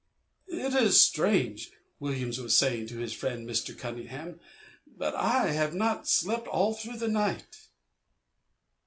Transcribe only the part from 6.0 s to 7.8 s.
slept all through the night."